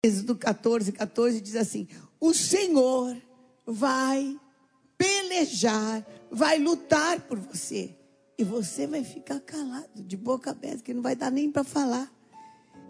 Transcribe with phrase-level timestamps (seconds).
[0.00, 1.88] Êxodo 14, 14 diz assim:
[2.20, 3.20] O Senhor
[3.66, 4.38] vai
[4.96, 7.96] pelejar, vai lutar por você.
[8.38, 12.08] E você vai ficar calado, de boca aberta, que não vai dar nem para falar.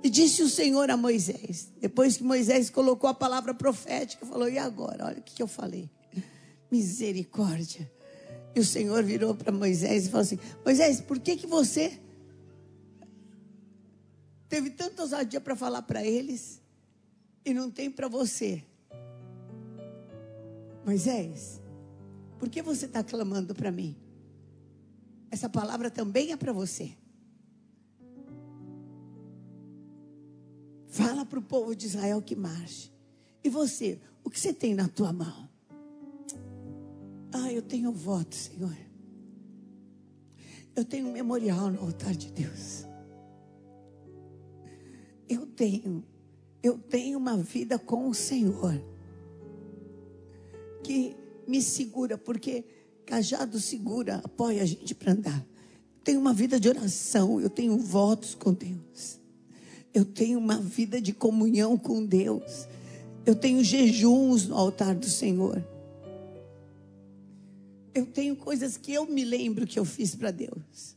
[0.04, 4.58] E disse o Senhor a Moisés, depois que Moisés colocou a palavra profética, falou: E
[4.58, 5.06] agora?
[5.06, 5.90] Olha o que, eu falei.
[6.70, 7.90] Misericórdia.
[8.54, 11.98] E o Senhor virou para Moisés e falou assim: Moisés, por que, que você
[14.46, 16.60] teve tanta ousadia para falar para eles
[17.50, 18.62] e não tem para você?
[20.84, 21.60] Moisés,
[22.38, 23.96] por que você está clamando para mim?
[25.30, 26.96] Essa palavra também é para você.
[30.86, 32.92] Fala para o povo de Israel que marche.
[33.44, 35.48] E você, o que você tem na tua mão?
[37.32, 38.76] Ah, eu tenho voto, Senhor.
[40.74, 42.86] Eu tenho um memorial no altar de Deus.
[45.28, 46.04] Eu tenho,
[46.68, 48.78] eu tenho uma vida com o Senhor
[50.82, 52.64] que me segura, porque
[53.06, 55.46] cajado segura, apoia a gente para andar.
[56.04, 59.18] Tenho uma vida de oração, eu tenho votos com Deus.
[59.94, 62.68] Eu tenho uma vida de comunhão com Deus.
[63.24, 65.66] Eu tenho jejuns no altar do Senhor.
[67.94, 70.96] Eu tenho coisas que eu me lembro que eu fiz para Deus.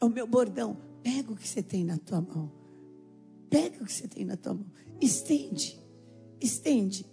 [0.00, 0.76] É o meu bordão.
[1.02, 2.61] Pega o que você tem na tua mão.
[3.52, 4.66] Pega o que você tem na tua mão.
[4.98, 5.78] Estende.
[6.40, 7.04] Estende.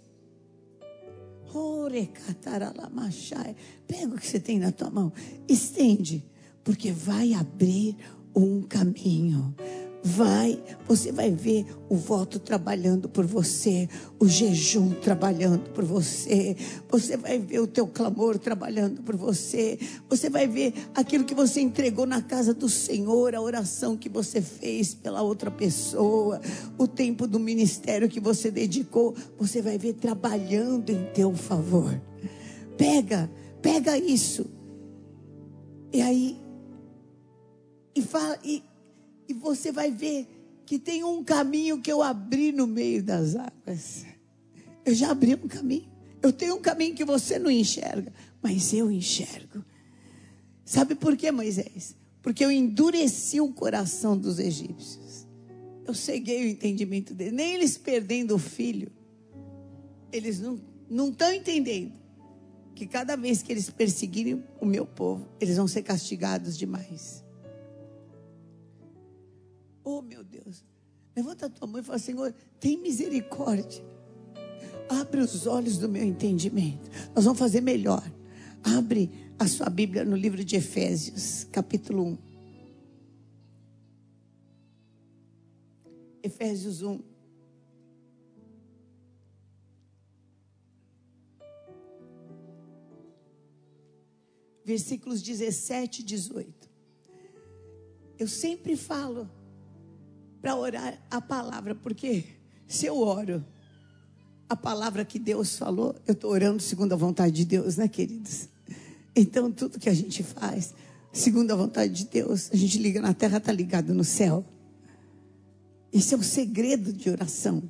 [3.86, 5.12] Pega o que você tem na tua mão.
[5.46, 6.24] Estende.
[6.64, 7.94] Porque vai abrir
[8.34, 9.54] um caminho
[10.02, 16.56] vai, você vai ver o voto trabalhando por você, o jejum trabalhando por você,
[16.88, 19.78] você vai ver o teu clamor trabalhando por você,
[20.08, 24.40] você vai ver aquilo que você entregou na casa do Senhor, a oração que você
[24.40, 26.40] fez pela outra pessoa,
[26.78, 32.00] o tempo do ministério que você dedicou, você vai ver trabalhando em teu favor.
[32.76, 34.46] Pega, pega isso.
[35.92, 36.40] E aí
[37.94, 38.62] e fala e
[39.30, 40.26] e você vai ver
[40.66, 44.04] que tem um caminho que eu abri no meio das águas.
[44.84, 45.88] Eu já abri um caminho.
[46.20, 49.64] Eu tenho um caminho que você não enxerga, mas eu enxergo.
[50.64, 51.96] Sabe por quê, Moisés?
[52.20, 55.26] Porque eu endureci o coração dos egípcios.
[55.86, 57.32] Eu ceguei o entendimento deles.
[57.32, 58.90] Nem eles perdendo o filho,
[60.12, 61.92] eles não estão entendendo
[62.74, 67.24] que cada vez que eles perseguirem o meu povo, eles vão ser castigados demais.
[69.84, 70.64] Oh, meu Deus.
[71.14, 73.84] Levanta a tua mão e fala: Senhor, tem misericórdia.
[74.88, 76.90] Abre os olhos do meu entendimento.
[77.14, 78.02] Nós vamos fazer melhor.
[78.62, 82.18] Abre a sua Bíblia no livro de Efésios, capítulo 1.
[86.22, 87.00] Efésios 1.
[94.64, 96.70] Versículos 17 e 18.
[98.18, 99.28] Eu sempre falo
[100.40, 102.24] para orar a palavra, porque
[102.66, 103.44] se eu oro
[104.48, 108.48] a palavra que Deus falou, eu estou orando segundo a vontade de Deus, né, queridos?
[109.14, 110.74] Então, tudo que a gente faz,
[111.12, 114.44] segundo a vontade de Deus, a gente liga na terra, está ligado no céu.
[115.92, 117.62] Esse é o segredo de oração.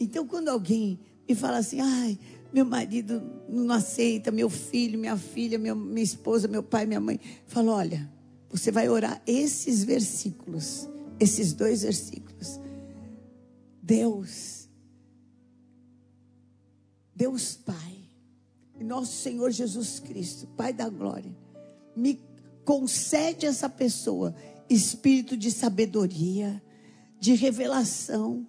[0.00, 2.18] Então, quando alguém me fala assim, ai,
[2.52, 7.20] meu marido não aceita, meu filho, minha filha, minha, minha esposa, meu pai, minha mãe,
[7.46, 8.10] falo, olha,
[8.50, 10.88] você vai orar esses versículos
[11.20, 12.60] esses dois versículos.
[13.82, 14.68] Deus,
[17.14, 17.98] Deus Pai,
[18.80, 21.34] nosso Senhor Jesus Cristo, Pai da glória,
[21.96, 22.20] me
[22.64, 24.34] concede essa pessoa
[24.68, 26.62] espírito de sabedoria,
[27.18, 28.46] de revelação,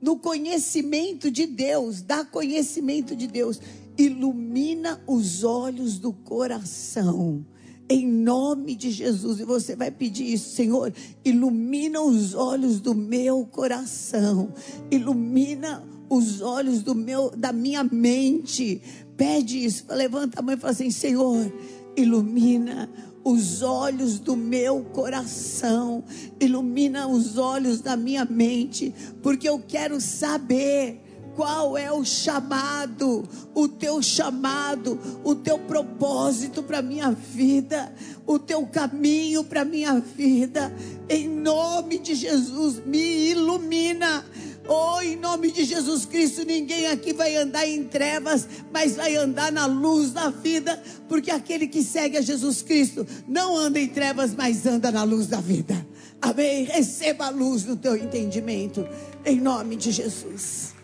[0.00, 3.60] no conhecimento de Deus, dá conhecimento de Deus,
[3.98, 7.44] ilumina os olhos do coração
[7.90, 9.40] em nome de Jesus.
[9.40, 10.92] E você vai pedir isso, Senhor,
[11.24, 14.54] ilumina os olhos do meu coração,
[14.90, 18.80] ilumina os olhos do meu, da minha mente.
[19.16, 21.52] Pede isso, levanta a mão e fala assim: Senhor,
[21.96, 22.88] ilumina
[23.24, 26.04] os olhos do meu coração,
[26.38, 31.09] ilumina os olhos da minha mente, porque eu quero saber
[31.40, 37.90] qual é o chamado, o teu chamado, o teu propósito para minha vida,
[38.26, 40.70] o teu caminho para minha vida.
[41.08, 44.22] Em nome de Jesus, me ilumina.
[44.68, 49.50] Oh, em nome de Jesus Cristo, ninguém aqui vai andar em trevas, mas vai andar
[49.50, 50.78] na luz da vida,
[51.08, 55.26] porque aquele que segue a Jesus Cristo não anda em trevas, mas anda na luz
[55.26, 55.86] da vida.
[56.20, 56.64] Amém.
[56.64, 58.86] Receba a luz no teu entendimento.
[59.24, 60.79] Em nome de Jesus.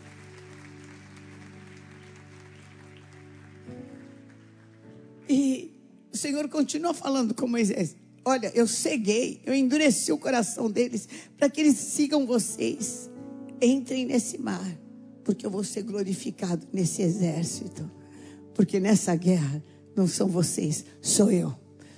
[5.29, 5.73] E
[6.13, 7.97] o Senhor continua falando com Moisés.
[8.25, 13.11] Olha, eu ceguei, eu endureci o coração deles para que eles sigam vocês.
[13.61, 14.67] Entrem nesse mar,
[15.25, 17.89] porque eu vou ser glorificado nesse exército.
[18.55, 19.63] Porque nessa guerra
[19.95, 21.55] não são vocês, sou eu.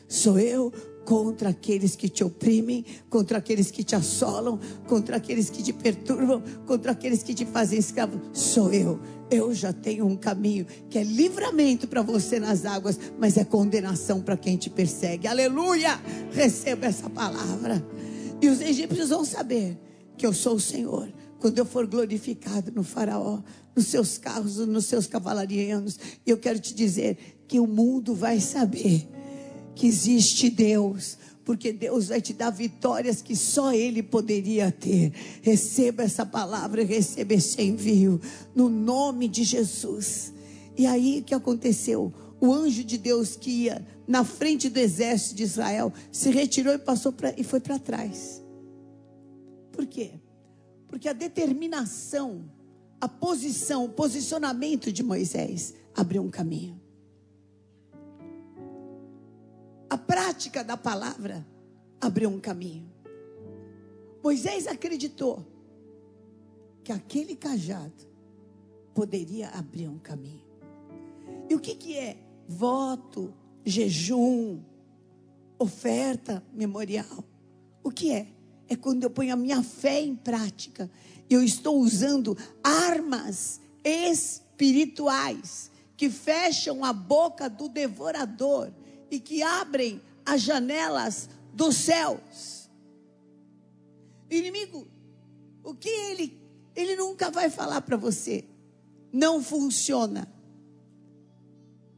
[0.06, 0.72] Sou eu
[1.08, 6.42] contra aqueles que te oprimem, contra aqueles que te assolam, contra aqueles que te perturbam,
[6.66, 8.20] contra aqueles que te fazem escravo.
[8.34, 9.00] Sou eu.
[9.30, 14.20] Eu já tenho um caminho que é livramento para você nas águas, mas é condenação
[14.20, 15.26] para quem te persegue.
[15.26, 15.98] Aleluia!
[16.30, 17.82] Receba essa palavra.
[18.42, 19.78] E os egípcios vão saber
[20.14, 21.10] que eu sou o Senhor.
[21.40, 23.40] Quando eu for glorificado no Faraó,
[23.74, 27.16] nos seus carros, nos seus cavalarianos, e eu quero te dizer
[27.48, 29.08] que o mundo vai saber
[29.78, 35.12] que existe Deus, porque Deus vai te dar vitórias que só Ele poderia ter.
[35.40, 38.20] Receba essa palavra, receba esse envio,
[38.56, 40.32] no nome de Jesus.
[40.76, 42.12] E aí o que aconteceu?
[42.40, 46.78] O anjo de Deus que ia na frente do exército de Israel se retirou e
[46.78, 48.42] passou pra, e foi para trás.
[49.70, 50.10] Por quê?
[50.88, 52.50] Porque a determinação,
[53.00, 56.77] a posição, o posicionamento de Moisés abriu um caminho.
[59.90, 61.46] A prática da palavra
[62.00, 62.92] abriu um caminho.
[64.22, 65.46] Moisés acreditou
[66.84, 68.06] que aquele cajado
[68.94, 70.46] poderia abrir um caminho.
[71.48, 73.32] E o que, que é voto,
[73.64, 74.60] jejum,
[75.58, 77.24] oferta memorial?
[77.82, 78.28] O que é?
[78.68, 80.90] É quando eu ponho a minha fé em prática.
[81.30, 88.70] Eu estou usando armas espirituais que fecham a boca do devorador
[89.10, 92.70] e que abrem as janelas dos céus.
[94.30, 94.86] O inimigo,
[95.62, 96.40] o que ele,
[96.76, 98.44] ele nunca vai falar para você,
[99.12, 100.30] não funciona.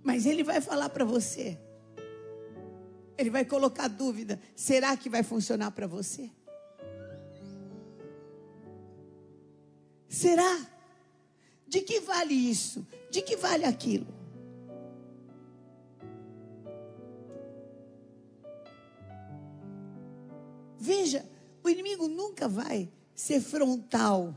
[0.02, 1.58] Mas ele vai falar para você.
[3.18, 6.30] Ele vai colocar dúvida: será que vai funcionar para você?
[10.08, 10.66] Será?
[11.66, 12.86] De que vale isso?
[13.10, 14.19] De que vale aquilo?
[20.80, 21.28] Veja,
[21.62, 24.34] o inimigo nunca vai ser frontal.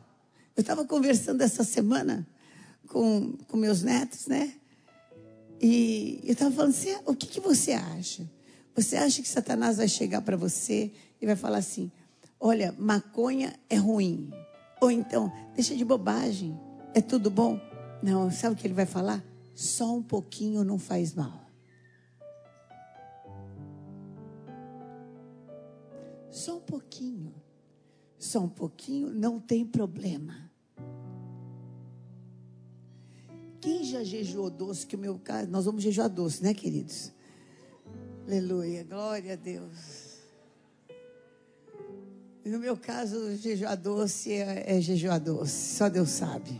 [0.55, 2.27] Eu estava conversando essa semana
[2.87, 4.53] com, com meus netos, né?
[5.61, 8.29] E eu estava falando assim: o que, que você acha?
[8.75, 10.91] Você acha que Satanás vai chegar para você
[11.21, 11.89] e vai falar assim:
[12.37, 14.29] olha, maconha é ruim.
[14.81, 16.59] Ou então, deixa de bobagem,
[16.93, 17.57] é tudo bom?
[18.01, 19.23] Não, sabe o que ele vai falar?
[19.55, 21.42] Só um pouquinho não faz mal.
[26.73, 27.31] Pouquinho.
[28.17, 30.49] Só um pouquinho, não tem problema.
[33.61, 37.11] Quem já jejuou doce, que o meu caso, nós vamos jejuar doce, né, queridos?
[38.25, 40.17] Aleluia, glória a Deus.
[42.43, 46.59] No meu caso, jejuar doce é, é jejuar doce, só Deus sabe.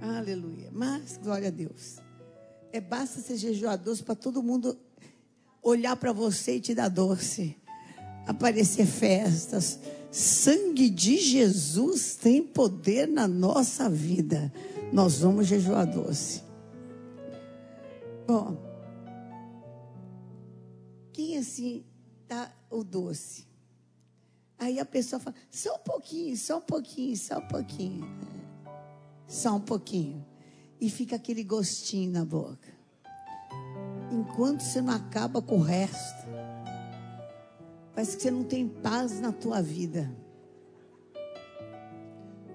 [0.00, 0.70] Aleluia.
[0.72, 1.96] Mas, glória a Deus.
[2.72, 4.78] É basta ser jejuar doce para todo mundo
[5.60, 7.56] olhar para você e te dar doce,
[8.28, 9.80] aparecer festas.
[10.10, 14.52] Sangue de Jesus tem poder na nossa vida.
[14.92, 16.42] Nós vamos jejuar doce.
[18.26, 18.56] Bom,
[21.12, 21.84] quem assim
[22.28, 23.46] dá o doce?
[24.58, 28.06] Aí a pessoa fala, só um pouquinho, só um pouquinho, só um pouquinho.
[29.26, 30.24] Só um pouquinho.
[30.80, 32.78] E fica aquele gostinho na boca
[34.10, 36.27] enquanto você não acaba com o resto,
[37.98, 40.08] parece que você não tem paz na tua vida.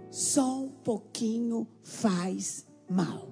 [0.10, 3.28] Só um pouquinho faz mal.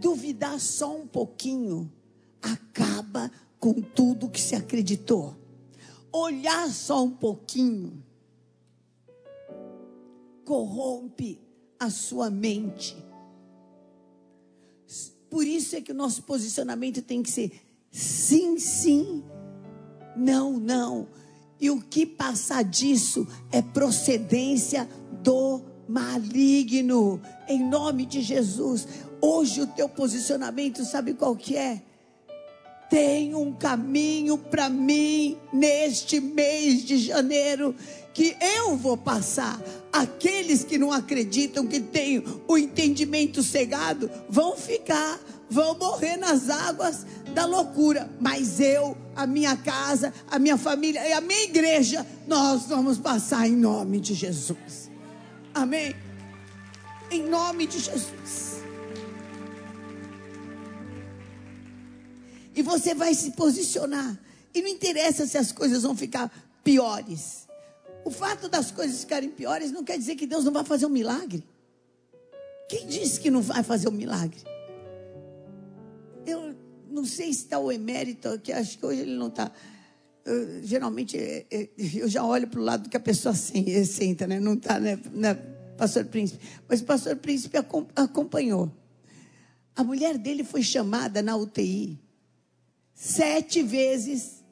[0.00, 1.92] Duvidar só um pouquinho
[2.40, 5.34] acaba com tudo que se acreditou.
[6.12, 8.04] Olhar só um pouquinho
[10.44, 11.40] corrompe
[11.80, 12.96] a sua mente
[15.28, 17.52] por isso é que o nosso posicionamento tem que ser
[17.88, 19.24] sim, sim,
[20.16, 21.08] não, não.
[21.60, 24.88] E o que passar disso é procedência
[25.22, 27.20] do maligno.
[27.48, 28.86] Em nome de Jesus.
[29.20, 31.82] Hoje o teu posicionamento, sabe qual que é?
[32.88, 37.74] Tem um caminho para mim neste mês de janeiro
[38.12, 39.62] que eu vou passar.
[39.92, 47.04] Aqueles que não acreditam, que têm o entendimento cegado, vão ficar, vão morrer nas águas
[47.34, 52.66] da loucura, mas eu, a minha casa, a minha família e a minha igreja, nós
[52.66, 54.90] vamos passar em nome de Jesus.
[55.52, 55.94] Amém?
[57.10, 58.60] Em nome de Jesus.
[62.54, 64.18] E você vai se posicionar.
[64.54, 66.30] E não interessa se as coisas vão ficar
[66.62, 67.48] piores.
[68.04, 70.90] O fato das coisas ficarem piores não quer dizer que Deus não vai fazer um
[70.90, 71.44] milagre.
[72.68, 74.40] Quem disse que não vai fazer um milagre?
[76.30, 76.54] Eu
[76.90, 79.50] não sei se está o emérito, que acho que hoje ele não está.
[80.62, 84.40] geralmente é, é, eu já olho para o lado que a pessoa senta, né?
[84.40, 85.34] Não está, né, né,
[85.76, 86.44] pastor príncipe?
[86.68, 87.56] Mas o pastor príncipe
[87.96, 88.70] acompanhou.
[89.74, 91.98] A mulher dele foi chamada na UTI
[92.92, 94.44] sete vezes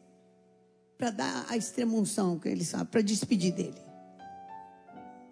[0.96, 3.80] para dar a extremunção que ele sabe, para despedir dele.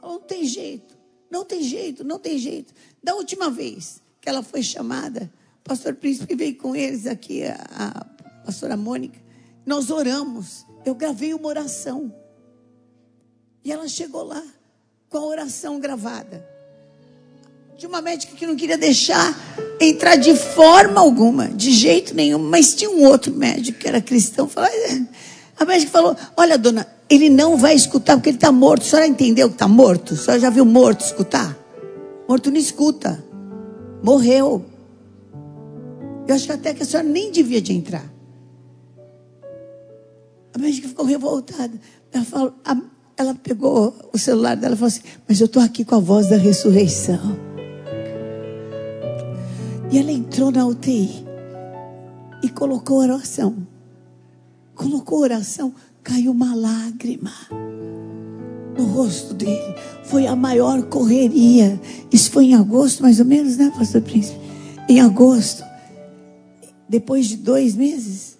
[0.02, 0.96] Não tem jeito,
[1.30, 2.74] não tem jeito, não tem jeito.
[3.02, 5.32] Da última vez que ela foi chamada,
[5.66, 9.18] pastor Príncipe veio com eles aqui, a, a pastora Mônica.
[9.64, 10.64] Nós oramos.
[10.84, 12.14] Eu gravei uma oração.
[13.64, 14.42] E ela chegou lá
[15.08, 16.46] com a oração gravada.
[17.76, 19.36] De uma médica que não queria deixar
[19.80, 22.38] entrar de forma alguma, de jeito nenhum.
[22.38, 24.48] Mas tinha um outro médico que era cristão.
[24.48, 24.70] Falou,
[25.58, 28.82] a médica falou: Olha, dona, ele não vai escutar porque ele está morto.
[28.82, 30.14] A senhora entendeu que está morto?
[30.14, 31.58] A senhora já viu morto escutar?
[32.28, 33.22] Morto não escuta.
[34.02, 34.75] Morreu.
[36.26, 38.04] Eu acho que até que a senhora nem devia de entrar.
[40.54, 41.72] A médica ficou revoltada.
[42.12, 42.76] Ela, falou, a,
[43.16, 46.28] ela pegou o celular dela e falou assim: Mas eu estou aqui com a voz
[46.28, 47.36] da ressurreição.
[49.90, 51.24] E ela entrou na UTI
[52.42, 53.66] e colocou oração
[54.76, 57.32] colocou oração, caiu uma lágrima
[58.78, 59.74] no rosto dele.
[60.04, 61.80] Foi a maior correria.
[62.12, 64.38] Isso foi em agosto, mais ou menos, né, Pastor Príncipe?
[64.88, 65.64] Em agosto.
[66.88, 68.38] Depois de dois meses,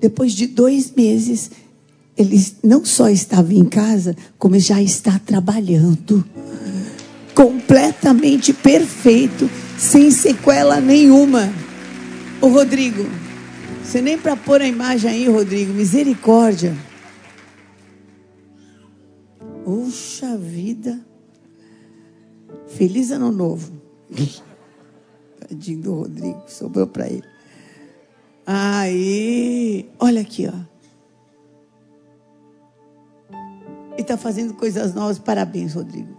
[0.00, 1.50] depois de dois meses,
[2.16, 6.24] ele não só estava em casa, como já está trabalhando.
[7.34, 11.52] Completamente perfeito, sem sequela nenhuma.
[12.40, 13.04] O Rodrigo,
[13.82, 15.72] você nem para pôr a imagem aí, Rodrigo.
[15.72, 16.76] Misericórdia.
[19.64, 21.00] Puxa vida.
[22.68, 23.72] Feliz ano novo.
[25.40, 27.31] Tadinho do Rodrigo, sobrou para ele.
[28.46, 30.72] Aí, olha aqui, ó.
[33.96, 35.18] E está fazendo coisas novas.
[35.18, 36.16] Parabéns, Rodrigo.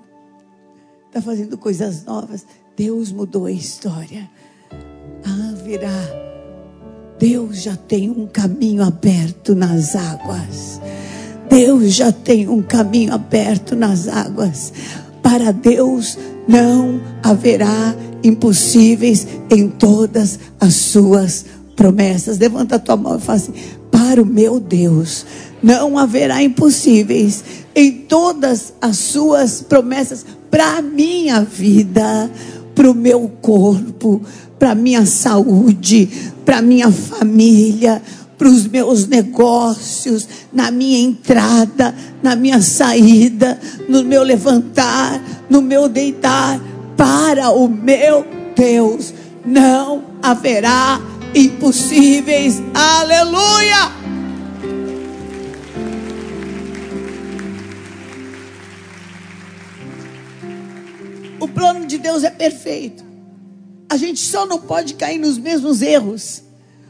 [1.08, 2.46] Está fazendo coisas novas.
[2.75, 4.30] Deus mudou a história.
[5.25, 6.24] Ah, virá
[7.24, 10.82] Deus já tem um caminho aberto nas águas.
[11.50, 14.74] Deus já tem um caminho aberto nas águas.
[15.22, 22.38] Para Deus não haverá impossíveis em todas as suas promessas.
[22.38, 23.53] Levanta a tua mão e fala assim:
[23.92, 25.25] Para o meu Deus
[25.62, 27.44] não haverá impossíveis
[27.75, 32.30] em todas as suas promessas para a minha vida,
[32.75, 34.22] para o meu corpo,
[34.60, 36.10] para a minha saúde,
[36.46, 38.01] para a minha família,
[38.38, 45.88] para os meus negócios, na minha entrada, na minha saída, no meu levantar, no meu
[45.88, 46.62] deitar,
[46.98, 48.25] para o meu
[48.56, 49.13] Deus
[49.46, 51.01] não haverá
[51.36, 52.62] impossíveis.
[52.74, 53.92] Aleluia!
[61.40, 63.04] O plano de Deus é perfeito.
[63.90, 66.42] A gente só não pode cair nos mesmos erros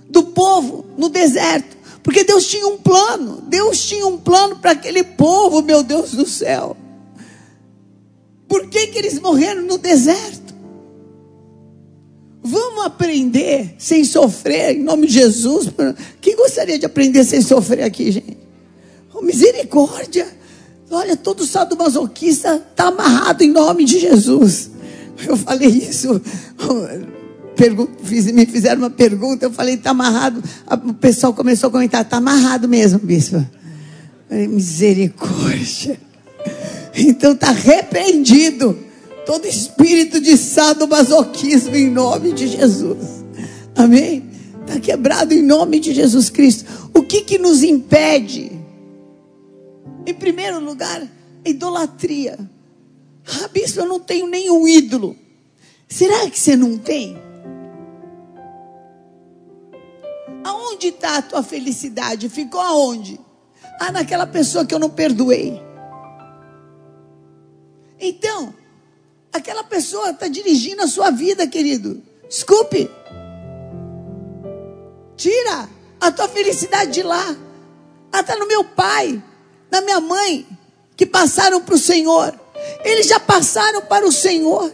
[0.09, 3.41] do povo no deserto, porque Deus tinha um plano.
[3.47, 6.77] Deus tinha um plano para aquele povo, meu Deus do céu.
[8.47, 10.42] Por que, que eles morreram no deserto?
[12.43, 15.69] Vamos aprender sem sofrer, em nome de Jesus.
[16.19, 18.37] Quem gostaria de aprender sem sofrer aqui, gente?
[19.13, 20.27] Oh, misericórdia.
[20.91, 24.69] Olha, todo sadomasoquista está amarrado em nome de Jesus.
[25.25, 26.21] Eu falei isso.
[28.33, 30.43] me fizeram uma pergunta, eu falei, está amarrado.
[30.85, 33.43] O pessoal começou a comentar, está amarrado mesmo, bispo.
[34.27, 35.97] Falei, misericórdia.
[36.95, 38.77] Então está repreendido
[39.25, 43.23] todo espírito de sadomasoquismo em nome de Jesus.
[43.75, 44.29] Amém?
[44.61, 46.89] Está quebrado em nome de Jesus Cristo.
[46.93, 48.51] O que que nos impede?
[50.05, 51.01] Em primeiro lugar,
[51.45, 52.37] idolatria.
[53.51, 55.15] Bispo, eu não tenho nenhum ídolo.
[55.87, 57.17] Será que você não tem?
[60.43, 62.27] Aonde está a tua felicidade?
[62.27, 63.19] Ficou aonde?
[63.79, 65.61] Ah, naquela pessoa que eu não perdoei.
[67.99, 68.53] Então,
[69.33, 72.01] aquela pessoa está dirigindo a sua vida, querido.
[72.29, 72.89] Desculpe.
[75.17, 75.67] Tira
[75.99, 77.35] a tua felicidade de lá.
[78.11, 79.21] Até no meu pai,
[79.71, 80.45] na minha mãe,
[80.95, 82.39] que passaram para o Senhor.
[82.85, 84.71] Eles já passaram para o Senhor.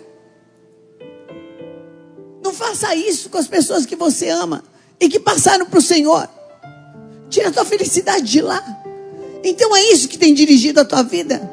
[2.44, 4.64] Não faça isso com as pessoas que você ama
[5.00, 6.30] e que passaram para o Senhor.
[7.30, 8.62] Tira a tua felicidade de lá.
[9.44, 11.50] Então é isso que tem dirigido a tua vida.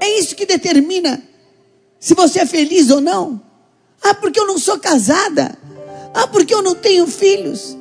[0.00, 1.22] É isso que determina
[2.04, 3.40] se você é feliz ou não.
[4.02, 5.56] Ah, porque eu não sou casada.
[6.12, 7.74] Ah, porque eu não tenho filhos.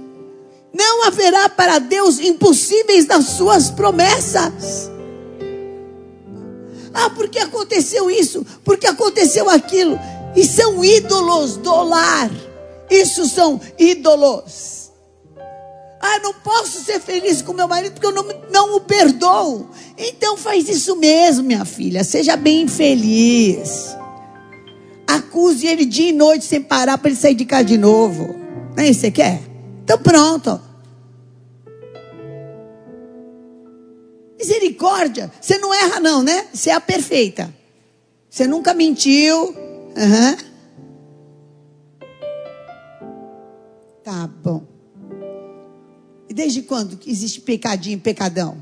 [0.73, 4.89] Não haverá para Deus impossíveis nas suas promessas.
[6.93, 9.99] Ah, porque aconteceu isso, porque aconteceu aquilo.
[10.37, 12.31] E são ídolos do lar.
[12.89, 14.89] Isso são ídolos.
[15.99, 19.67] Ah, não posso ser feliz com meu marido porque eu não, não o perdoo.
[19.97, 22.05] Então faz isso mesmo, minha filha.
[22.05, 24.01] Seja bem feliz.
[25.07, 28.35] Acuse ele dia e noite sem parar para ele sair de casa de novo.
[28.75, 29.41] Não é isso que você quer?
[29.83, 30.59] Então pronto.
[34.37, 35.31] Misericórdia.
[35.39, 36.47] Você não erra, não, né?
[36.53, 37.53] Você é a perfeita.
[38.29, 39.55] Você nunca mentiu.
[39.95, 40.37] Uhum.
[44.03, 44.63] Tá bom.
[46.27, 48.61] E desde quando existe pecadinho, pecadão?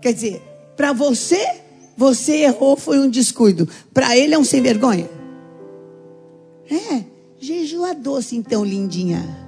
[0.00, 0.42] Quer dizer,
[0.76, 1.60] para você,
[1.96, 3.68] você errou, foi um descuido.
[3.92, 5.08] Para ele é um sem vergonha.
[6.70, 7.04] É,
[7.38, 9.46] jejua doce então, lindinha.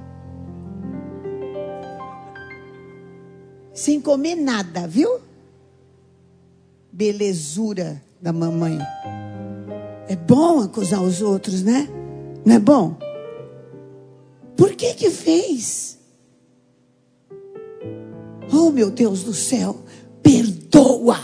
[3.78, 5.21] sem comer nada, viu?
[6.90, 8.76] Belezura da mamãe.
[10.09, 11.88] É bom acusar os outros, né?
[12.45, 12.97] Não é bom?
[14.57, 15.97] Por que que fez?
[18.52, 19.76] Oh, meu Deus do céu,
[20.23, 21.19] perdoa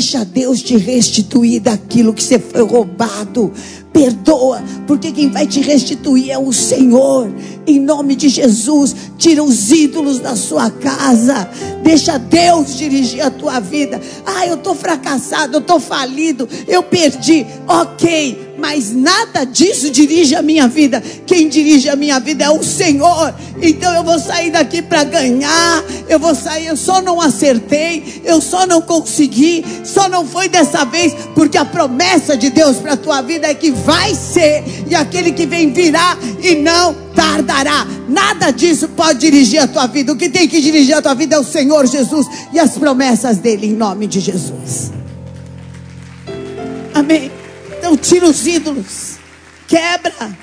[0.00, 3.52] deixa Deus te restituir daquilo que você foi roubado.
[3.92, 7.30] Perdoa, porque quem vai te restituir é o Senhor.
[7.66, 11.50] Em nome de Jesus, tira os ídolos da sua casa.
[11.82, 14.00] Deixa Deus dirigir a tua vida.
[14.24, 17.44] Ah, eu estou fracassado, eu estou falido, eu perdi.
[17.68, 21.02] Ok, mas nada disso dirige a minha vida.
[21.26, 23.34] Quem dirige a minha vida é o Senhor.
[23.62, 25.82] Então eu vou sair daqui para ganhar.
[26.08, 30.84] Eu vou sair, eu só não acertei, eu só não consegui, só não foi dessa
[30.84, 34.94] vez, porque a promessa de Deus para a tua vida é que vai ser, e
[34.94, 37.86] aquele que vem virá e não tardará.
[38.08, 40.12] Nada disso pode dirigir a tua vida.
[40.12, 43.38] O que tem que dirigir a tua vida é o Senhor Jesus e as promessas
[43.38, 44.90] dele em nome de Jesus.
[46.92, 47.39] Amém.
[47.96, 49.18] Tira os ídolos.
[49.66, 50.38] Quebra.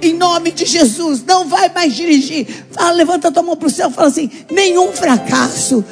[0.00, 1.24] Em nome de Jesus.
[1.24, 2.46] Não vai mais dirigir.
[2.70, 3.90] Fala, levanta tua mão para o céu.
[3.90, 5.84] Fala assim: nenhum fracasso,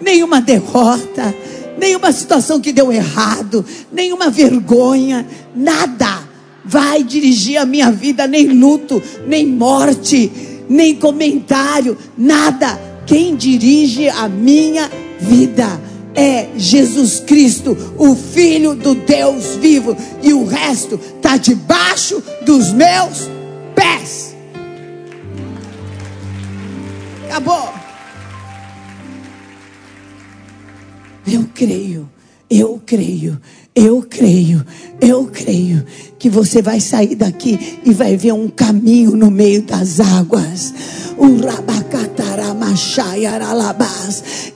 [0.00, 1.34] nenhuma derrota,
[1.78, 6.28] nenhuma situação que deu errado, nenhuma vergonha, nada
[6.64, 10.30] vai dirigir a minha vida, nem luto, nem morte,
[10.68, 12.78] nem comentário, nada.
[13.06, 20.44] Quem dirige a minha vida é Jesus Cristo, o Filho do Deus vivo, e o
[20.44, 23.28] resto está debaixo dos meus
[23.74, 24.34] pés.
[27.26, 27.72] Acabou.
[31.30, 32.08] Eu creio,
[32.50, 33.38] eu creio,
[33.74, 34.64] eu creio,
[35.00, 35.84] eu creio
[36.18, 40.74] que você vai sair daqui e vai ver um caminho no meio das águas.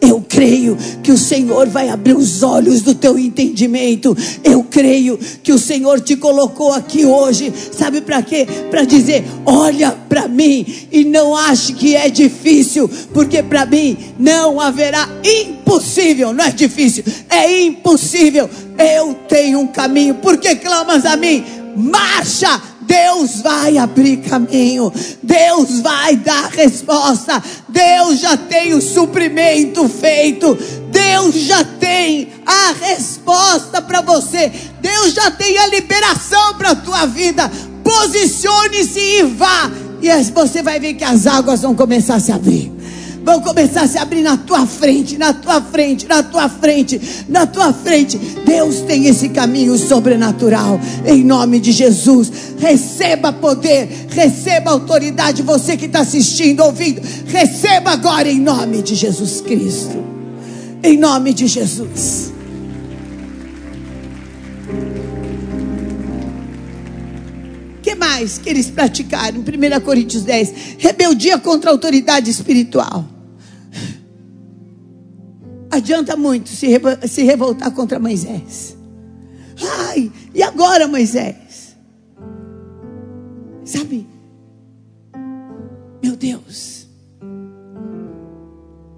[0.00, 4.16] Eu creio que o Senhor vai abrir os olhos do teu entendimento.
[4.44, 8.46] Eu creio que o Senhor te colocou aqui hoje, sabe para quê?
[8.70, 14.60] Para dizer: olha para mim e não ache que é difícil, porque para mim não
[14.60, 16.32] haverá impossível.
[16.32, 18.48] Não é difícil, é impossível.
[18.78, 20.16] Eu tenho um caminho.
[20.16, 21.44] Por que clamas a mim?
[21.76, 22.60] Marcha!
[22.92, 30.58] Deus vai abrir caminho, Deus vai dar resposta, Deus já tem o suprimento feito,
[30.90, 37.06] Deus já tem a resposta para você, Deus já tem a liberação para a tua
[37.06, 37.50] vida.
[37.82, 39.70] Posicione-se e vá,
[40.02, 42.71] e você vai ver que as águas vão começar a se abrir
[43.24, 47.46] vão começar a se abrir na tua frente, na tua frente, na tua frente, na
[47.46, 48.18] tua frente.
[48.44, 52.32] Deus tem esse caminho sobrenatural, em nome de Jesus.
[52.58, 55.42] Receba poder, receba autoridade.
[55.42, 60.02] Você que está assistindo, ouvindo, receba agora em nome de Jesus Cristo.
[60.82, 62.31] Em nome de Jesus.
[68.22, 69.40] Mais que eles praticaram?
[69.40, 70.76] 1 Coríntios 10.
[70.78, 73.04] Rebeldia contra a autoridade espiritual.
[75.70, 76.68] Adianta muito se,
[77.08, 78.76] se revoltar contra Moisés.
[79.88, 81.76] Ai, e agora, Moisés?
[83.64, 84.06] Sabe?
[86.02, 86.86] Meu Deus.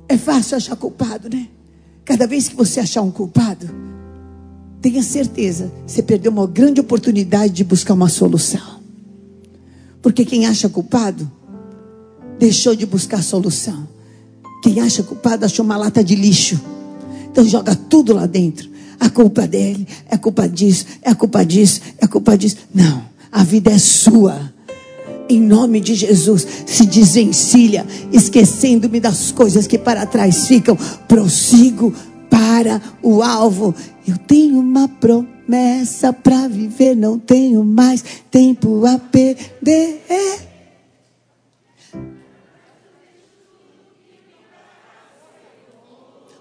[0.09, 1.49] É fácil achar culpado, né?
[2.05, 3.71] Cada vez que você achar um culpado,
[4.83, 8.84] tenha certeza, você perdeu uma grande oportunidade de buscar uma solução.
[10.05, 11.33] Porque quem acha culpado,
[12.39, 13.89] deixou de buscar solução.
[14.63, 16.61] Quem acha culpado, achou uma lata de lixo.
[17.25, 18.69] Então joga tudo lá dentro.
[19.01, 22.57] A culpa dele, é culpa disso, é culpa disso, é culpa disso.
[22.75, 24.53] Não, a vida é sua.
[25.27, 30.77] Em nome de Jesus, se desvencilha, esquecendo-me das coisas que para trás ficam.
[31.09, 31.95] Prossigo
[32.55, 33.75] para o alvo.
[34.07, 40.01] Eu tenho uma promessa para viver, não tenho mais tempo a perder.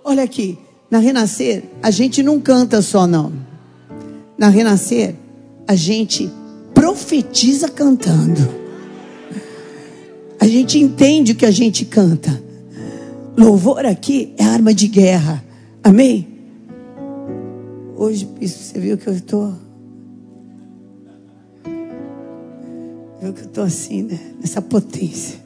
[0.03, 0.59] Olha aqui,
[0.91, 3.33] na Renascer, a gente não canta só, não.
[4.37, 5.15] Na Renascer,
[5.67, 6.29] a gente
[6.75, 8.61] profetiza cantando.
[10.39, 12.43] A gente entende o que a gente canta.
[13.35, 15.43] Louvor aqui é arma de guerra.
[15.83, 16.25] Amém?
[17.97, 19.53] Hoje, você viu que eu estou.
[23.19, 24.17] Viu que eu estou assim, né?
[24.39, 25.39] Nessa potência.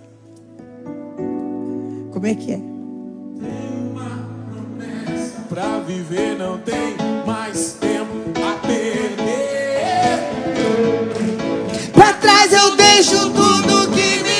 [2.12, 2.58] Como é que é?
[2.58, 6.95] Tem uma promessa pra viver, não tem
[7.26, 9.17] mais tempo a perder.
[11.93, 14.37] Pra trás eu deixo tudo que me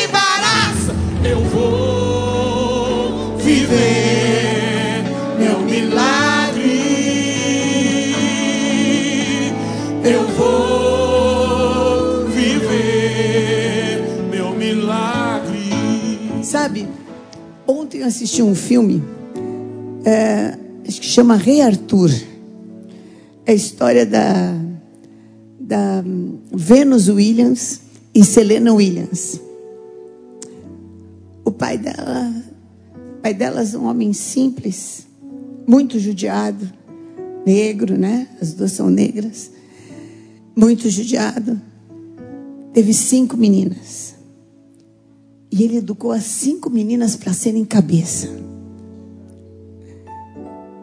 [10.10, 15.70] Eu vou viver meu milagre.
[16.42, 16.88] Sabe,
[17.68, 19.04] ontem eu assisti um filme,
[20.06, 22.10] é, acho que chama Rei Arthur.
[23.46, 24.56] É a história da,
[25.60, 26.02] da
[26.54, 27.82] Venus Williams
[28.16, 29.42] e Selena Williams.
[31.44, 32.34] O pai dela,
[32.96, 35.06] o pai delas é um homem simples,
[35.68, 36.66] muito judiado,
[37.46, 38.30] negro, né?
[38.42, 39.57] As duas são negras.
[40.58, 41.62] Muito judiado.
[42.74, 44.16] Teve cinco meninas.
[45.52, 48.28] E ele educou as cinco meninas para serem cabeça.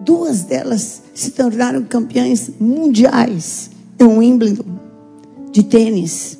[0.04, 4.78] Duas delas se tornaram campeãs mundiais em Wimbledon
[5.50, 6.38] de tênis,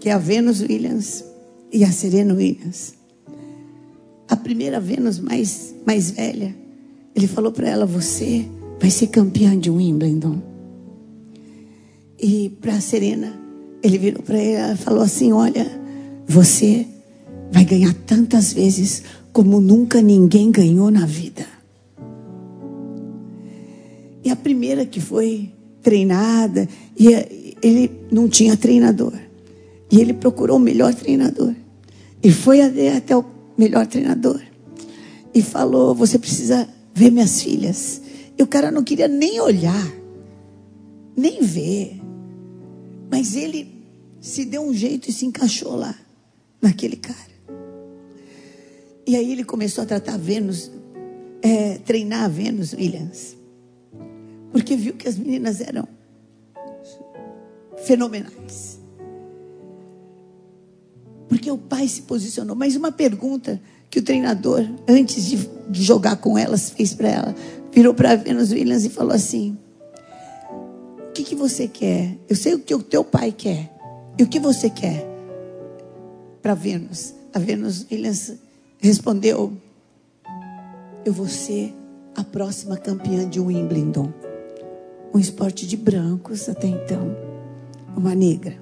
[0.00, 1.24] que é a Venus Williams
[1.72, 2.92] e a Serena Williams.
[4.28, 6.54] A primeira Venus mais mais velha,
[7.14, 8.46] ele falou para ela: "Você
[8.78, 10.47] vai ser campeã de Wimbledon".
[12.20, 13.32] E para a Serena,
[13.82, 15.66] ele virou para ela e falou assim: Olha,
[16.26, 16.86] você
[17.52, 19.02] vai ganhar tantas vezes
[19.32, 21.46] como nunca ninguém ganhou na vida.
[24.24, 25.50] E a primeira que foi
[25.82, 27.08] treinada, e
[27.62, 29.14] ele não tinha treinador.
[29.90, 31.54] E ele procurou o melhor treinador.
[32.22, 33.24] E foi até o
[33.56, 34.40] melhor treinador.
[35.32, 38.02] E falou: Você precisa ver minhas filhas.
[38.36, 39.92] E o cara não queria nem olhar,
[41.16, 41.97] nem ver.
[43.10, 43.78] Mas ele
[44.20, 45.94] se deu um jeito e se encaixou lá,
[46.60, 47.28] naquele cara.
[49.06, 50.70] E aí ele começou a tratar Vênus,
[51.40, 53.36] é, treinar a Vênus Williams.
[54.52, 55.88] Porque viu que as meninas eram
[57.84, 58.78] fenomenais.
[61.28, 62.56] Porque o pai se posicionou.
[62.56, 67.34] Mas uma pergunta que o treinador, antes de, jogar com elas, fez para ela,
[67.72, 69.56] virou para Vênus Williams e falou assim:
[71.18, 72.16] que, que você quer?
[72.28, 73.74] Eu sei o que o teu pai quer.
[74.16, 75.04] E o que você quer
[76.40, 77.12] para Vênus?
[77.34, 78.34] A Vênus Williams
[78.78, 79.52] respondeu:
[81.04, 81.74] Eu vou ser
[82.14, 84.12] a próxima campeã de Wimbledon.
[85.12, 87.16] Um esporte de brancos até então.
[87.96, 88.56] Uma negra.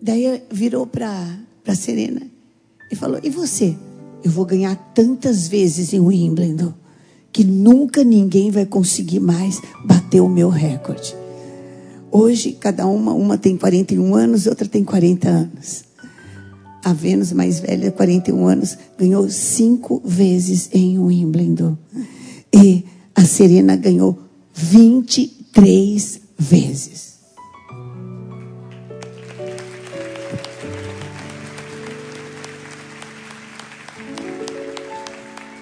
[0.00, 2.22] Daí virou para Serena
[2.90, 3.76] e falou: E você?
[4.22, 6.74] Eu vou ganhar tantas vezes em Wimbledon
[7.32, 11.16] que nunca ninguém vai conseguir mais bater o meu recorde.
[12.10, 15.84] Hoje, cada uma, uma tem 41 anos, outra tem 40 anos.
[16.84, 21.78] A Vênus mais velha, 41 anos, ganhou cinco vezes em Wimbledon.
[22.52, 24.18] E a Serena ganhou
[24.52, 27.12] 23 vezes.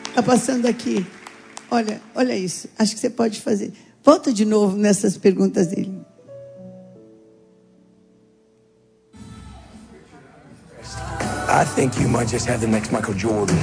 [0.08, 1.06] Está passando aqui.
[1.70, 2.68] Olha, olha isso.
[2.78, 3.72] Acho que você pode fazer.
[4.02, 6.00] Volta de novo nessas perguntas dele.
[11.52, 13.54] I think you might just have the next Michael Jordan.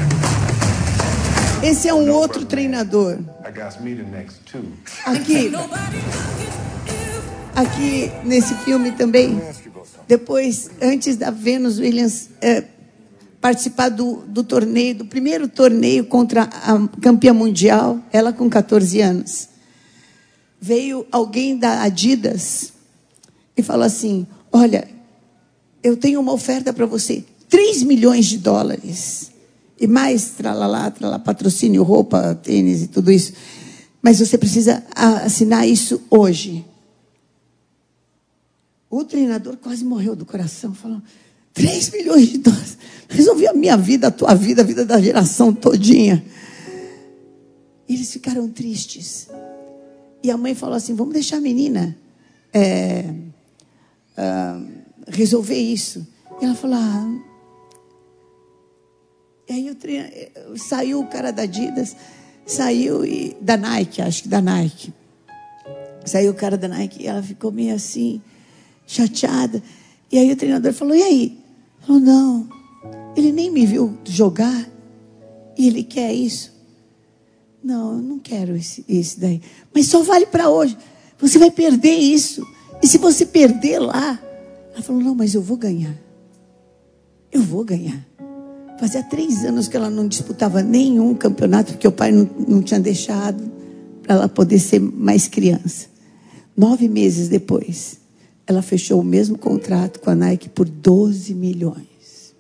[1.64, 3.18] Esse é um outro treinador.
[5.06, 5.52] Aqui,
[7.56, 9.42] aqui nesse filme também,
[10.08, 12.64] depois, antes da Venus Williams é,
[13.48, 19.48] participar do, do torneio, do primeiro torneio contra a campeã mundial, ela com 14 anos,
[20.60, 22.74] veio alguém da Adidas
[23.56, 24.86] e falou assim: Olha,
[25.82, 29.32] eu tenho uma oferta para você, 3 milhões de dólares.
[29.80, 33.32] E mais, tralalá, tralá, patrocínio, roupa, tênis e tudo isso.
[34.02, 36.66] Mas você precisa assinar isso hoje.
[38.90, 41.02] O treinador quase morreu do coração, falou:
[41.58, 42.78] 3 milhões de dólares.
[43.10, 46.24] Resolvi a minha vida, a tua vida, a vida da geração todinha.
[47.90, 49.28] Eles ficaram tristes.
[50.22, 51.98] E a mãe falou assim: vamos deixar a menina
[52.54, 53.06] é,
[54.18, 54.68] uh,
[55.08, 56.06] resolver isso.
[56.40, 57.20] E ela falou: ah.
[59.50, 61.96] E aí o saiu o cara da Adidas,
[62.46, 64.94] saiu e, da Nike, acho que da Nike.
[66.06, 68.22] Saiu o cara da Nike e ela ficou meio assim
[68.86, 69.64] chateada.
[70.12, 71.47] E aí o treinador falou: E aí?
[71.88, 72.50] Falou: Não,
[73.16, 74.70] ele nem me viu jogar
[75.58, 76.52] e ele quer isso.
[77.64, 79.42] Não, eu não quero esse, esse daí.
[79.74, 80.78] Mas só vale para hoje.
[81.18, 82.46] Você vai perder isso.
[82.84, 84.22] E se você perder lá?
[84.74, 85.96] Ela falou: Não, mas eu vou ganhar.
[87.32, 88.06] Eu vou ganhar.
[88.78, 92.80] Fazia três anos que ela não disputava nenhum campeonato, porque o pai não, não tinha
[92.80, 93.50] deixado
[94.04, 95.88] para ela poder ser mais criança.
[96.56, 97.98] Nove meses depois,
[98.48, 102.34] ela fechou o mesmo contrato com a Nike por 12 milhões.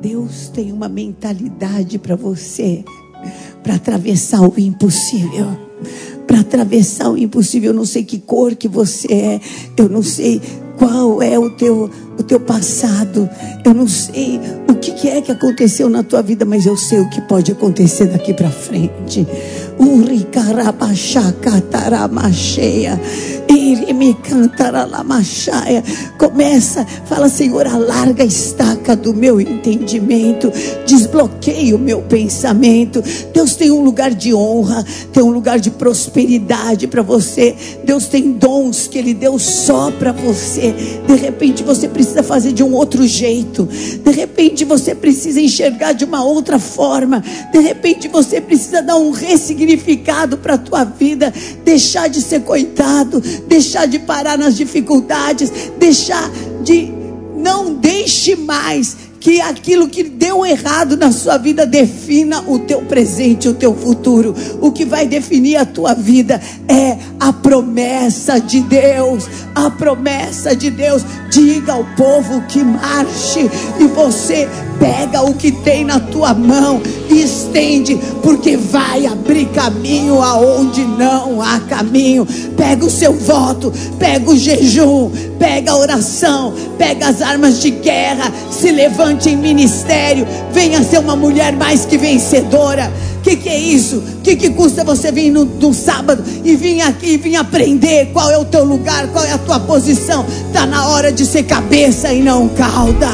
[0.00, 2.84] Deus tem uma mentalidade para você,
[3.64, 5.66] para atravessar o impossível.
[6.24, 9.40] Para atravessar o impossível, eu não sei que cor que você é,
[9.76, 10.40] eu não sei
[10.76, 13.28] qual é o teu, o teu passado,
[13.64, 17.00] eu não sei o que, que é que aconteceu na tua vida, mas eu sei
[17.00, 19.26] o que pode acontecer daqui para frente.
[19.78, 21.32] Uricarabachacataramachea.
[21.40, 23.00] Cantaralamachaia.
[26.18, 30.52] Começa, fala, Senhor, alarga a estaca do meu entendimento,
[30.86, 33.02] desbloqueia o meu pensamento.
[33.32, 37.54] Deus tem um lugar de honra, tem um lugar de prosperidade para você.
[37.84, 40.74] Deus tem dons que Ele deu só para você.
[41.06, 43.68] De repente você precisa fazer de um outro jeito.
[44.04, 47.22] De repente você precisa enxergar de uma outra forma.
[47.52, 51.32] De repente você precisa dar um ressignificado para a tua vida,
[51.64, 56.30] deixar de ser coitado, deixar de parar nas dificuldades, deixar
[56.62, 56.92] de
[57.36, 58.96] não deixe mais
[59.26, 64.32] que aquilo que deu errado na sua vida defina o teu presente, o teu futuro.
[64.60, 69.28] O que vai definir a tua vida é a promessa de Deus.
[69.52, 71.04] A promessa de Deus.
[71.28, 77.22] Diga ao povo que marche e você pega o que tem na tua mão e
[77.22, 82.26] estende, porque vai abrir caminho aonde não há caminho.
[82.56, 88.32] Pega o seu voto, pega o jejum, pega a oração, pega as armas de guerra,
[88.50, 88.70] se
[89.24, 92.92] em ministério, venha ser uma mulher mais que vencedora.
[93.18, 93.96] O que, que é isso?
[93.96, 98.10] O que, que custa você vir no, no sábado e vir aqui e vir aprender
[98.12, 100.24] qual é o teu lugar, qual é a tua posição?
[100.46, 103.08] Está na hora de ser cabeça e não cauda.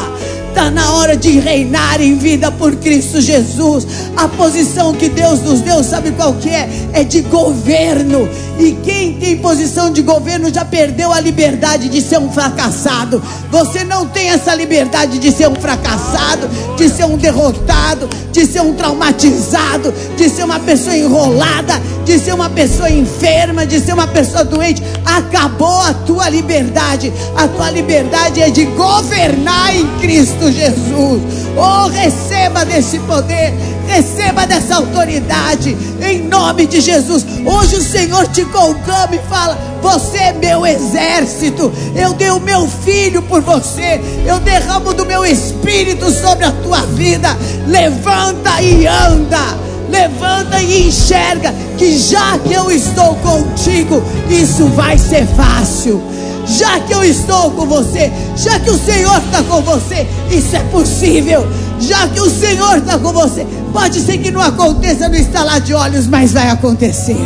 [0.53, 3.87] Está na hora de reinar em vida por Cristo Jesus.
[4.15, 6.69] A posição que Deus nos deu, sabe qual que é?
[6.93, 8.29] É de governo.
[8.59, 13.23] E quem tem posição de governo já perdeu a liberdade de ser um fracassado.
[13.51, 18.61] Você não tem essa liberdade de ser um fracassado, de ser um derrotado, de ser
[18.61, 24.07] um traumatizado, de ser uma pessoa enrolada, de ser uma pessoa enferma, de ser uma
[24.07, 24.83] pessoa doente.
[25.03, 27.11] Acabou a tua liberdade.
[27.35, 31.23] A tua liberdade é de governar Cristo Jesus.
[31.57, 33.53] Oh, receba desse poder,
[33.87, 37.25] receba dessa autoridade, em nome de Jesus.
[37.45, 42.67] Hoje o Senhor te conclama e fala: Você é meu exército, eu dei o meu
[42.67, 47.37] filho por você, eu derramo do meu espírito sobre a tua vida.
[47.67, 55.27] Levanta e anda levanta e enxerga que já que eu estou contigo, isso vai ser
[55.27, 56.03] fácil
[56.47, 60.61] já que eu estou com você, já que o Senhor está com você, isso é
[60.65, 61.47] possível.
[61.81, 65.75] Já que o Senhor está com você, pode ser que não aconteça no estalar de
[65.75, 67.19] olhos, mas vai acontecer.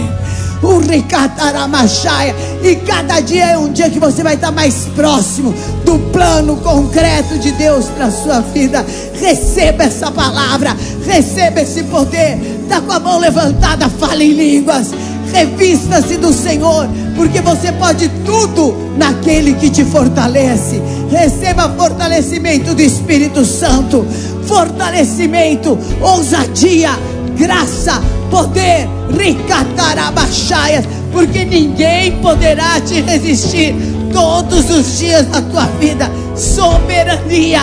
[0.63, 2.35] O Ricataramachaya.
[2.63, 7.39] E cada dia é um dia que você vai estar mais próximo do plano concreto
[7.39, 8.85] de Deus para sua vida.
[9.21, 10.75] Receba essa palavra,
[11.05, 12.39] receba esse poder.
[12.63, 14.89] Está com a mão levantada, fale em línguas.
[15.37, 20.81] Revista-se do Senhor, porque você pode tudo naquele que te fortalece.
[21.11, 24.07] Receba fortalecimento do Espírito Santo,
[24.47, 26.91] fortalecimento, ousadia,
[27.37, 33.75] graça, poder, ricatarabachaias porque ninguém poderá te resistir
[34.13, 36.11] todos os dias da tua vida.
[36.35, 37.63] Soberania,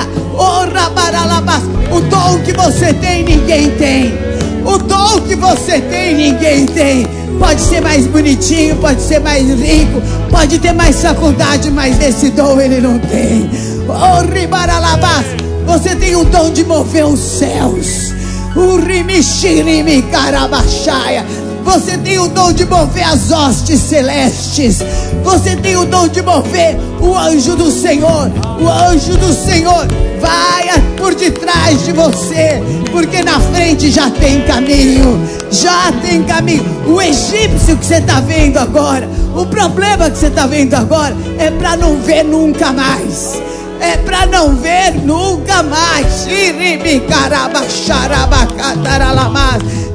[0.96, 4.14] baralabas, o dom que você tem, ninguém tem.
[4.74, 7.06] O dom que você tem, ninguém tem.
[7.38, 12.60] Pode ser mais bonitinho, pode ser mais rico, pode ter mais faculdade, mas esse dom
[12.60, 13.48] ele não tem.
[13.88, 15.26] Oh, ribaralabas,
[15.68, 18.14] você tem o dom de mover os céus.
[18.56, 21.24] O rimixirimi carabachaia.
[21.64, 24.80] Você tem o dom de mover as hostes celestes.
[25.24, 28.32] Você tem o dom de mover o anjo do Senhor.
[28.60, 29.88] O anjo do Senhor
[30.20, 30.54] vai
[30.98, 35.20] por detrás de você, porque na frente já tem caminho.
[35.52, 36.64] Já tem caminho.
[36.88, 41.52] O egípcio que você está vendo agora, o problema que você está vendo agora é
[41.52, 43.42] para não ver nunca mais
[43.84, 46.26] é para não ver nunca mais.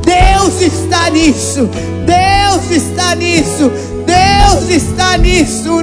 [0.04, 1.68] Deus está nisso,
[2.04, 3.72] Deus está nisso,
[4.04, 5.82] Deus está nisso.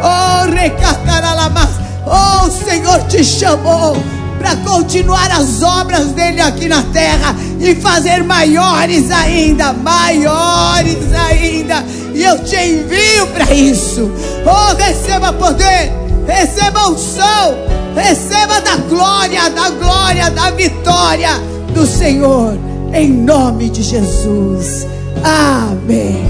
[0.00, 1.70] Oh, recataralamas,
[2.06, 3.96] oh, o Senhor te chamou
[4.38, 11.84] para continuar as obras dele aqui na terra e fazer maiores ainda, maiores ainda.
[12.14, 14.10] E eu te envio para isso.
[14.44, 15.92] Oh, receba poder,
[16.26, 17.56] receba unção,
[17.94, 21.30] receba da glória, da glória, da vitória
[21.74, 22.58] do Senhor,
[22.92, 24.86] em nome de Jesus.
[25.22, 26.24] Amém.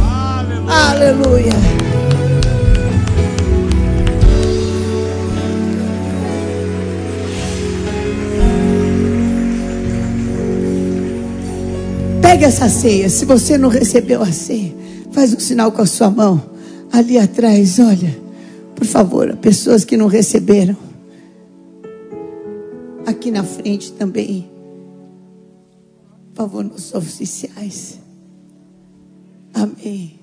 [0.68, 1.52] Aleluia.
[1.52, 1.85] Aleluia.
[12.36, 13.08] Pega essa ceia.
[13.08, 14.74] Se você não recebeu a ceia,
[15.10, 16.50] faz um sinal com a sua mão.
[16.92, 18.14] Ali atrás, olha.
[18.74, 20.76] Por favor, pessoas que não receberam.
[23.06, 24.50] Aqui na frente também.
[26.34, 27.98] Por favor, nos oficiais.
[29.54, 30.20] Amém.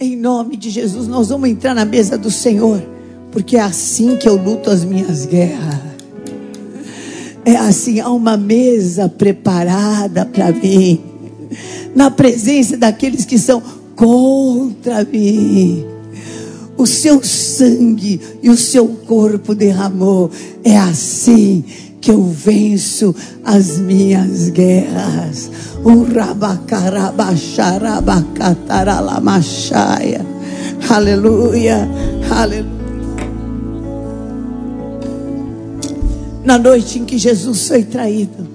[0.00, 2.82] Em nome de Jesus, nós vamos entrar na mesa do Senhor.
[3.30, 5.93] Porque é assim que eu luto as minhas guerras.
[7.44, 11.00] É assim, há uma mesa preparada para mim,
[11.94, 13.62] na presença daqueles que são
[13.94, 15.84] contra mim.
[16.76, 20.30] O seu sangue e o seu corpo derramou.
[20.64, 21.64] É assim
[22.00, 25.50] que eu venço as minhas guerras.
[30.90, 31.88] Aleluia,
[32.30, 32.83] aleluia.
[36.44, 38.46] Na noite em que Jesus foi traído,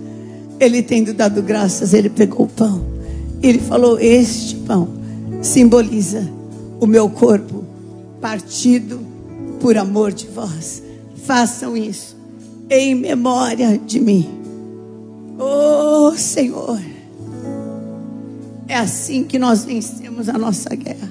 [0.60, 2.86] ele tendo dado graças, ele pegou o pão.
[3.41, 4.88] Ele falou: Este pão
[5.41, 6.30] simboliza
[6.80, 7.63] o meu corpo
[8.21, 8.99] partido
[9.60, 10.84] por amor de vós.
[11.25, 12.15] Façam isso
[12.69, 14.30] em memória de mim.
[15.39, 16.80] Oh Senhor,
[18.67, 21.10] é assim que nós vencemos a nossa guerra.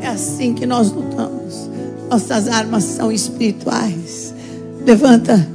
[0.00, 1.70] É assim que nós lutamos.
[2.10, 4.33] Nossas armas são espirituais
[4.86, 5.48] Levanta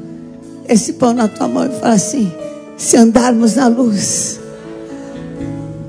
[0.68, 2.32] esse pão na tua mão e fala assim:
[2.78, 4.40] se andarmos na luz,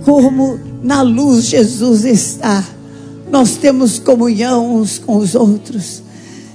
[0.04, 2.62] como na luz Jesus está,
[3.30, 6.02] nós temos comunhão uns com os outros,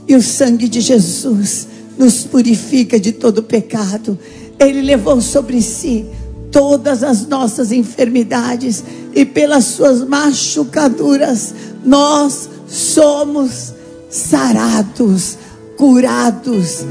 [0.08, 1.68] e o sangue de Jesus
[1.98, 4.18] nos purifica de todo pecado.
[4.60, 6.06] Ele levou sobre si
[6.52, 13.74] todas as nossas enfermidades, e pelas suas machucaduras nós somos
[14.10, 15.38] sarados
[15.78, 16.86] curados.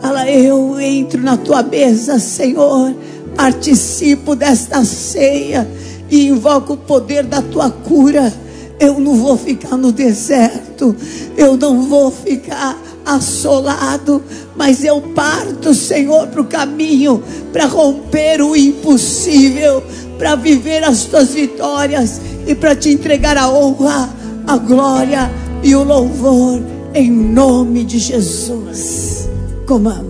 [0.00, 2.94] Fala, eu entro na tua mesa, Senhor,
[3.34, 5.68] participo desta ceia
[6.10, 8.32] e invoco o poder da tua cura.
[8.78, 10.94] Eu não vou ficar no deserto,
[11.36, 14.22] eu não vou ficar assolado,
[14.54, 17.22] mas eu parto, Senhor, para o caminho,
[17.52, 19.82] para romper o impossível,
[20.18, 24.10] para viver as tuas vitórias e para te entregar a honra,
[24.46, 25.30] a glória
[25.62, 29.28] e o louvor em nome de Jesus.
[29.66, 30.05] Comamos.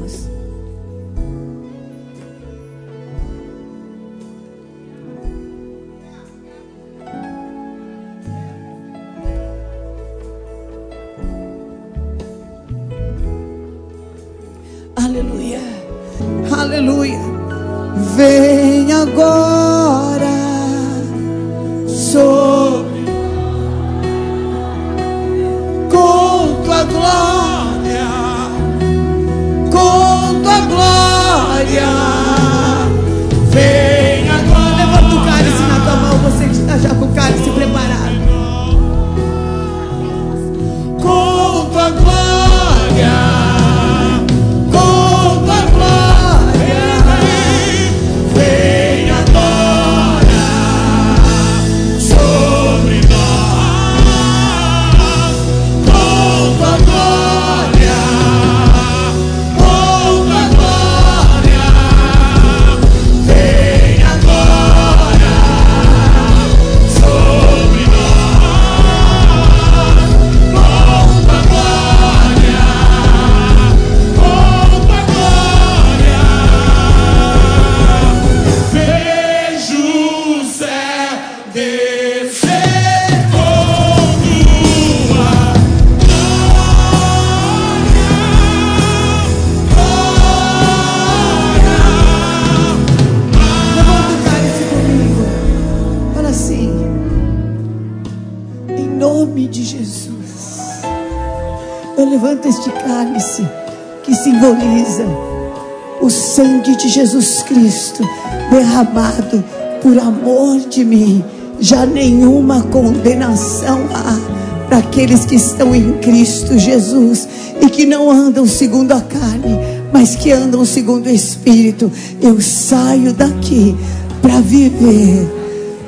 [108.77, 109.43] Derramado
[109.83, 111.25] por amor de mim.
[111.59, 117.27] Já nenhuma condenação há para aqueles que estão em Cristo Jesus
[117.63, 119.57] e que não andam segundo a carne,
[119.93, 121.91] mas que andam segundo o Espírito.
[122.21, 123.75] Eu saio daqui
[124.21, 125.27] para viver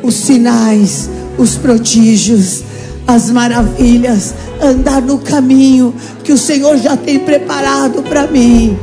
[0.02, 2.62] os sinais, os prodígios,
[3.06, 8.78] as maravilhas, andar no caminho que o Senhor já tem preparado para mim.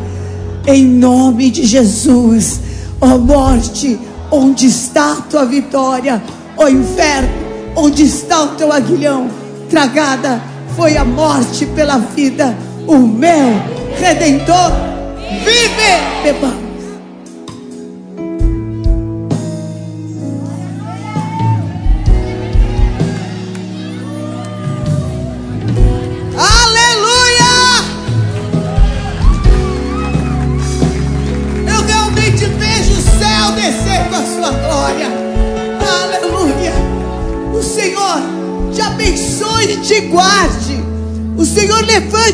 [0.68, 2.60] Em nome de Jesus,
[3.06, 4.00] ó morte,
[4.32, 6.22] onde está a tua vitória?
[6.58, 7.30] Ó inferno,
[7.76, 9.30] onde está o teu aguilhão?
[9.70, 10.42] Tragada
[10.76, 12.56] foi a morte pela vida,
[12.88, 13.54] o meu
[14.00, 14.72] redentor
[15.44, 16.65] vive.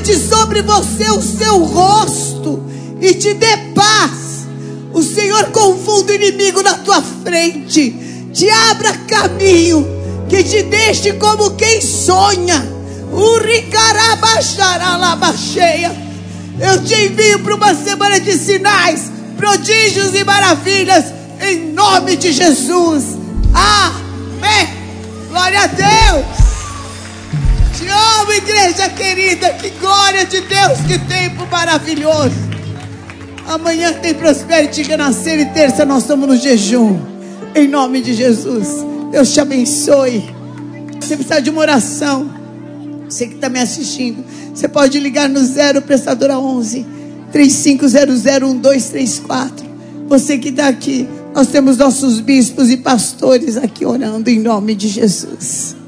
[0.02, 2.64] Levante sobre você o seu rosto
[3.00, 4.48] e te dê paz.
[4.94, 9.88] O Senhor confunda o inimigo na tua frente, te abra caminho,
[10.28, 12.68] que te deixe como quem sonha.
[16.60, 21.06] Eu te envio para uma semana de sinais, prodígios e maravilhas,
[21.42, 23.18] em nome de Jesus.
[23.54, 24.68] Amém.
[25.30, 26.41] Glória a Deus.
[27.82, 29.50] Te amo, igreja querida.
[29.56, 32.52] Que glória de Deus, que tempo maravilhoso.
[33.48, 37.00] Amanhã tem Prosperity Renascer e terça nós estamos no jejum.
[37.56, 38.68] Em nome de Jesus.
[39.12, 40.30] Deus te abençoe.
[41.00, 42.30] Você precisa de uma oração.
[43.10, 44.24] Você que está me assistindo.
[44.54, 46.86] Você pode ligar no zero prestadora 11
[47.32, 49.66] 3500 1234.
[50.08, 51.10] Você que está aqui.
[51.34, 55.81] Nós temos nossos bispos e pastores aqui orando em nome de Jesus.